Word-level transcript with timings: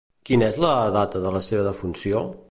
Quina 0.27 0.47
és 0.53 0.55
la 0.63 0.71
data 0.95 1.21
de 1.27 1.33
la 1.37 1.41
seva 1.49 1.67
defunció? 1.69 2.23